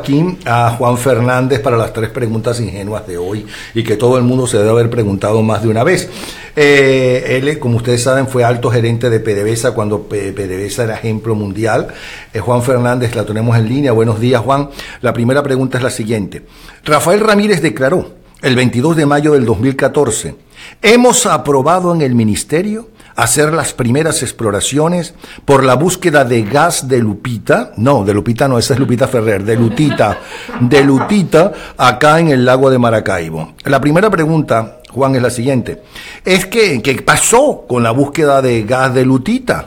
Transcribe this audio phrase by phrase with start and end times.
[0.00, 4.24] aquí a Juan Fernández para las tres preguntas ingenuas de hoy y que todo el
[4.24, 6.10] mundo se debe haber preguntado más de una vez.
[6.56, 11.88] Eh, él, como ustedes saben, fue alto gerente de PDVSA cuando PDVSA era ejemplo mundial.
[12.32, 13.92] Eh, Juan Fernández, la tenemos en línea.
[13.92, 14.70] Buenos días, Juan.
[15.00, 16.42] La primera pregunta es la siguiente.
[16.84, 20.34] Rafael Ramírez declaró el 22 de mayo del 2014,
[20.80, 25.14] hemos aprobado en el ministerio hacer las primeras exploraciones
[25.44, 29.44] por la búsqueda de gas de Lupita, no, de Lupita no, esa es Lupita Ferrer,
[29.44, 30.18] de Lutita,
[30.60, 33.52] de Lutita, acá en el lago de Maracaibo.
[33.64, 35.82] La primera pregunta, Juan, es la siguiente.
[36.24, 39.66] Es que, ¿qué pasó con la búsqueda de gas de Lutita?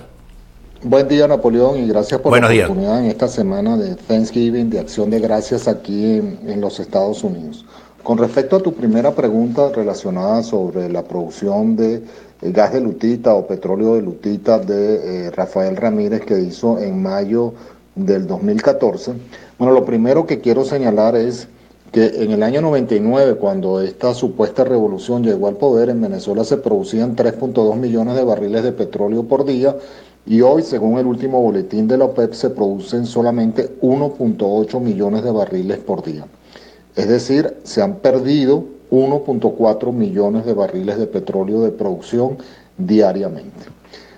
[0.84, 5.10] Buen día, Napoleón, y gracias por la oportunidad en esta semana de Thanksgiving, de Acción
[5.10, 7.66] de Gracias aquí en los Estados Unidos.
[8.04, 11.96] Con respecto a tu primera pregunta relacionada sobre la producción de
[12.42, 17.02] eh, gas de lutita o petróleo de lutita de eh, Rafael Ramírez que hizo en
[17.02, 17.54] mayo
[17.96, 19.14] del 2014,
[19.58, 21.48] bueno, lo primero que quiero señalar es
[21.94, 26.58] que en el año 99, cuando esta supuesta revolución llegó al poder, en Venezuela se
[26.58, 29.78] producían 3.2 millones de barriles de petróleo por día
[30.26, 35.32] y hoy, según el último boletín de la OPEP, se producen solamente 1.8 millones de
[35.32, 36.26] barriles por día.
[36.96, 42.38] Es decir, se han perdido 1.4 millones de barriles de petróleo de producción
[42.78, 43.66] diariamente.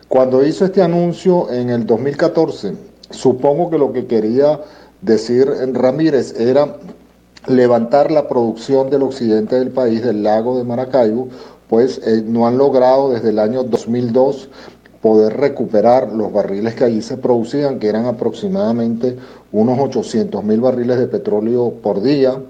[0.09, 2.73] Cuando hizo este anuncio en el 2014,
[3.09, 4.59] supongo que lo que quería
[5.02, 6.78] decir Ramírez era
[7.48, 11.30] levantar la producción del occidente del país, del lago de Maracaibo,
[11.70, 14.50] pues eh, no han logrado desde el año 2002
[15.02, 19.16] poder recuperar los barriles que allí se producían, que eran aproximadamente
[19.52, 22.42] unos 800 mil barriles de petróleo por día,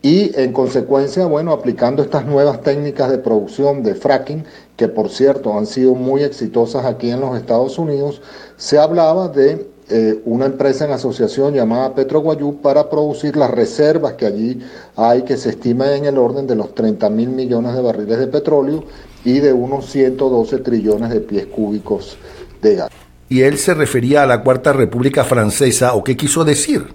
[0.00, 4.44] y en consecuencia, bueno, aplicando estas nuevas técnicas de producción de fracking,
[4.76, 8.22] que por cierto han sido muy exitosas aquí en los Estados Unidos,
[8.56, 14.26] se hablaba de eh, una empresa en asociación llamada Petroguayú para producir las reservas que
[14.26, 14.60] allí
[14.94, 18.26] hay, que se estima en el orden de los 30 mil millones de barriles de
[18.28, 18.84] petróleo
[19.24, 22.18] y de unos 112 trillones de pies cúbicos
[22.62, 22.90] de gas.
[23.30, 26.86] ¿Y él se refería a la Cuarta República Francesa o qué quiso decir?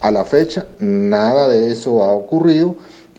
[0.00, 2.76] A la fecha, nada de eso ha ocurrido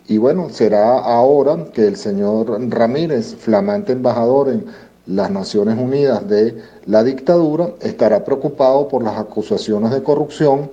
[0.08, 4.66] y bueno, será ahora que el señor Ramírez, flamante embajador en
[5.06, 10.72] las Naciones Unidas de la dictadura, estará preocupado por las acusaciones de corrupción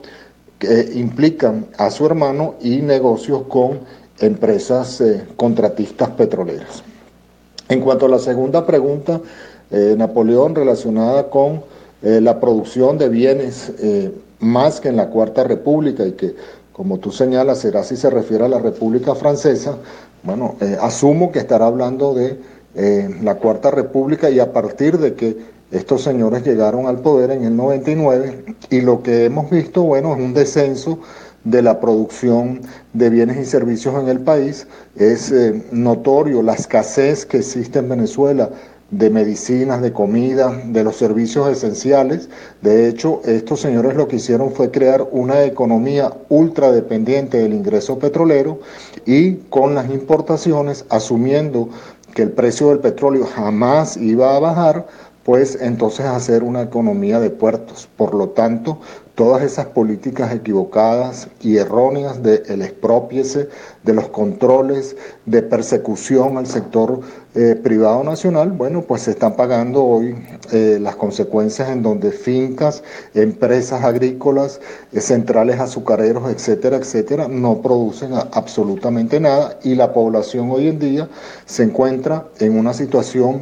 [0.61, 3.81] que implican a su hermano y negocios con
[4.21, 6.85] empresas eh, contratistas petroleras.
[7.69, 9.21] En cuanto a la segunda pregunta,
[9.73, 11.63] eh, Napoleón, relacionada con
[12.03, 13.73] eh, la producción de bienes
[14.41, 16.35] más que en la Cuarta República y que,
[16.73, 19.77] como tú señalas, será si se refiere a la República Francesa,
[20.23, 22.39] bueno, eh, asumo que estará hablando de
[22.75, 25.37] eh, la Cuarta República y a partir de que
[25.71, 30.21] estos señores llegaron al poder en el 99 y lo que hemos visto, bueno, es
[30.21, 31.01] un descenso
[31.45, 32.61] de la producción
[32.93, 34.67] de bienes y servicios en el país.
[34.97, 38.51] Es eh, notorio la escasez que existe en Venezuela
[38.91, 42.29] de medicinas, de comida, de los servicios esenciales.
[42.63, 47.99] De hecho, estos señores lo que hicieron fue crear una economía ultra dependiente del ingreso
[47.99, 48.61] petrolero
[49.05, 51.69] y con las importaciones, asumiendo
[52.15, 54.87] que el precio del petróleo jamás iba a bajar,
[55.27, 57.89] pues entonces hacer una economía de puertos.
[57.97, 58.79] Por lo tanto,
[59.17, 63.49] todas esas políticas equivocadas y erróneas de el expropiese,
[63.83, 64.95] de los controles,
[65.25, 67.01] de persecución al sector
[67.35, 70.15] eh, privado nacional, bueno, pues se están pagando hoy
[70.53, 72.85] eh, las consecuencias en donde fincas,
[73.15, 74.61] empresas agrícolas,
[74.93, 81.09] eh, centrales azucareros, etcétera, etcétera, no producen absolutamente nada y la población hoy en día
[81.47, 83.41] se encuentra en una situación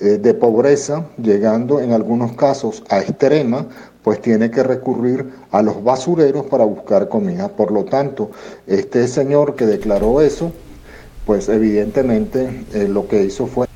[0.00, 3.66] de pobreza, llegando en algunos casos a extrema,
[4.02, 7.48] pues tiene que recurrir a los basureros para buscar comida.
[7.48, 8.30] Por lo tanto,
[8.66, 10.52] este señor que declaró eso,
[11.26, 13.69] pues evidentemente eh, lo que hizo fue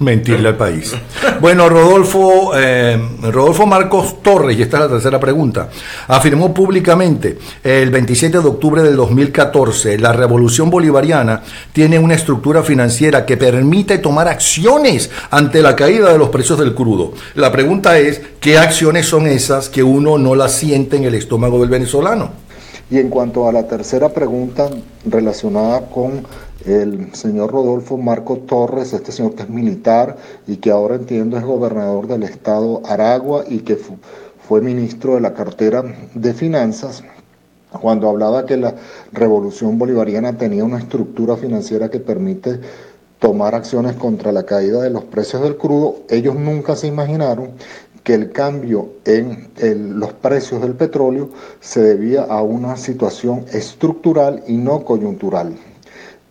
[0.00, 0.94] mentirle al país.
[1.40, 5.68] Bueno, Rodolfo, eh, Rodolfo Marcos Torres, y esta es la tercera pregunta,
[6.08, 11.42] afirmó públicamente el 27 de octubre del 2014, la revolución bolivariana
[11.72, 16.74] tiene una estructura financiera que permite tomar acciones ante la caída de los precios del
[16.74, 17.12] crudo.
[17.34, 21.60] La pregunta es, ¿qué acciones son esas que uno no las siente en el estómago
[21.60, 22.30] del venezolano?
[22.90, 24.68] Y en cuanto a la tercera pregunta
[25.04, 26.26] relacionada con
[26.66, 30.16] el señor Rodolfo Marco Torres, este señor que es militar
[30.46, 35.32] y que ahora entiendo es gobernador del estado Aragua y que fue ministro de la
[35.32, 35.82] cartera
[36.14, 37.02] de finanzas,
[37.80, 38.74] cuando hablaba que la
[39.12, 42.58] revolución bolivariana tenía una estructura financiera que permite
[43.20, 47.50] tomar acciones contra la caída de los precios del crudo, ellos nunca se imaginaron
[48.02, 51.28] que el cambio en los precios del petróleo
[51.60, 55.54] se debía a una situación estructural y no coyuntural.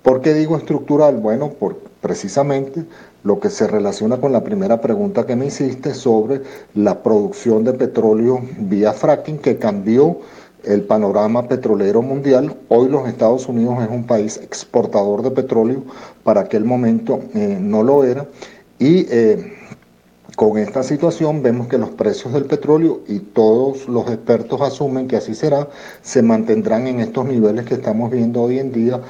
[0.04, 1.18] ¿Por qué digo estructural?
[1.18, 2.86] Bueno, por precisamente
[3.24, 6.42] lo que se relaciona con la primera pregunta que me hiciste sobre
[6.74, 10.20] la producción de petróleo vía fracking que cambió
[10.64, 12.56] el panorama petrolero mundial.
[12.70, 15.84] Hoy los Estados Unidos es un país exportador de petróleo,
[16.24, 18.26] para aquel momento eh, no lo era.
[18.78, 19.54] Y eh,
[20.36, 25.18] con esta situación vemos que los precios del petróleo, y todos los expertos asumen que
[25.18, 25.68] así será,
[26.02, 29.02] se mantendrán en estos niveles que estamos viendo hoy en día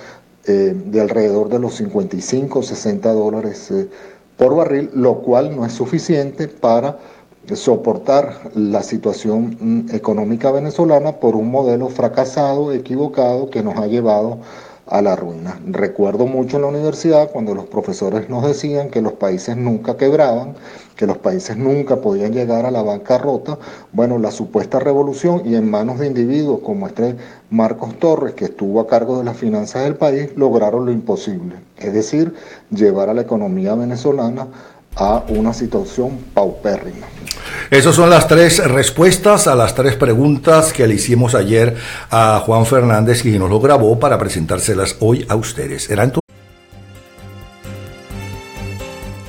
[0.49, 3.71] eh, de alrededor de los 55, 60 dólares
[4.37, 6.97] por barril, lo cual no es suficiente para
[7.55, 14.39] soportar la situación mm, económica venezolana por un modelo fracasado, equivocado, que nos ha llevado
[14.89, 15.59] a la ruina.
[15.67, 20.55] Recuerdo mucho en la universidad cuando los profesores nos decían que los países nunca quebraban,
[20.95, 23.57] que los países nunca podían llegar a la bancarrota.
[23.93, 27.15] Bueno, la supuesta revolución y en manos de individuos como este
[27.51, 31.93] Marcos Torres, que estuvo a cargo de las finanzas del país, lograron lo imposible, es
[31.93, 32.33] decir,
[32.71, 34.47] llevar a la economía venezolana
[34.95, 37.07] a una situación paupérrima.
[37.69, 41.75] Esas son las tres respuestas a las tres preguntas que le hicimos ayer
[42.09, 45.89] a Juan Fernández y nos lo grabó para presentárselas hoy a ustedes.
[45.89, 46.13] ¿Eran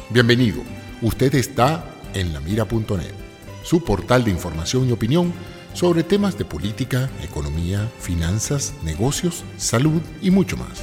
[0.08, 0.62] Bienvenido.
[1.02, 1.84] Usted está
[2.14, 3.14] en lamira.net,
[3.62, 5.32] su portal de información y opinión
[5.72, 10.82] sobre temas de política, economía, finanzas, negocios, salud y mucho más.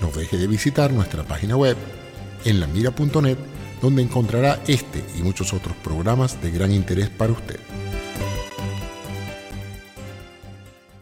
[0.00, 1.76] No deje de visitar nuestra página web
[2.44, 3.36] en lamira.net
[3.80, 7.58] donde encontrará este y muchos otros programas de gran interés para usted.